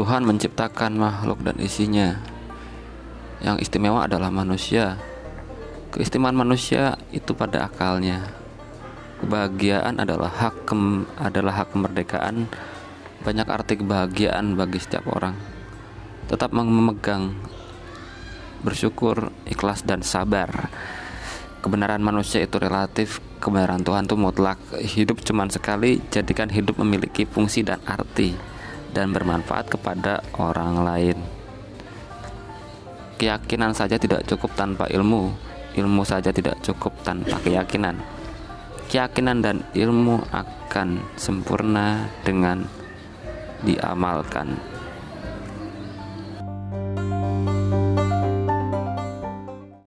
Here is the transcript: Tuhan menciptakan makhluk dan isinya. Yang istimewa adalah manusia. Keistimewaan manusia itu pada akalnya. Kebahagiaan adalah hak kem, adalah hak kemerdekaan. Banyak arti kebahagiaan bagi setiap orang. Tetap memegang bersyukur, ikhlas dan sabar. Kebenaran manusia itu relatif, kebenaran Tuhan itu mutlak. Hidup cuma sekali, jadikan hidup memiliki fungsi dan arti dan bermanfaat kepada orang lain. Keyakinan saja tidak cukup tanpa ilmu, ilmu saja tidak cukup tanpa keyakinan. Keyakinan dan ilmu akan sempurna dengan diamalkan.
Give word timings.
Tuhan 0.00 0.24
menciptakan 0.24 0.96
makhluk 0.96 1.44
dan 1.44 1.60
isinya. 1.60 2.16
Yang 3.44 3.68
istimewa 3.68 4.08
adalah 4.08 4.32
manusia. 4.32 4.96
Keistimewaan 5.92 6.40
manusia 6.40 6.96
itu 7.12 7.36
pada 7.36 7.68
akalnya. 7.68 8.32
Kebahagiaan 9.20 10.00
adalah 10.00 10.32
hak 10.32 10.64
kem, 10.64 11.04
adalah 11.20 11.52
hak 11.52 11.76
kemerdekaan. 11.76 12.48
Banyak 13.28 13.44
arti 13.44 13.76
kebahagiaan 13.84 14.56
bagi 14.56 14.80
setiap 14.80 15.04
orang. 15.04 15.36
Tetap 16.32 16.48
memegang 16.56 17.36
bersyukur, 18.64 19.28
ikhlas 19.44 19.84
dan 19.84 20.00
sabar. 20.00 20.72
Kebenaran 21.60 22.00
manusia 22.00 22.40
itu 22.40 22.56
relatif, 22.56 23.20
kebenaran 23.36 23.84
Tuhan 23.84 24.08
itu 24.08 24.16
mutlak. 24.16 24.56
Hidup 24.80 25.20
cuma 25.28 25.44
sekali, 25.52 26.00
jadikan 26.08 26.48
hidup 26.48 26.80
memiliki 26.80 27.28
fungsi 27.28 27.60
dan 27.60 27.84
arti 27.84 28.59
dan 28.90 29.14
bermanfaat 29.14 29.70
kepada 29.70 30.22
orang 30.36 30.82
lain. 30.82 31.18
Keyakinan 33.20 33.76
saja 33.76 34.00
tidak 34.00 34.24
cukup 34.24 34.54
tanpa 34.56 34.88
ilmu, 34.88 35.30
ilmu 35.76 36.02
saja 36.08 36.32
tidak 36.32 36.56
cukup 36.64 36.94
tanpa 37.04 37.36
keyakinan. 37.44 38.00
Keyakinan 38.88 39.44
dan 39.44 39.62
ilmu 39.76 40.24
akan 40.32 41.04
sempurna 41.14 42.10
dengan 42.24 42.64
diamalkan. 43.62 44.69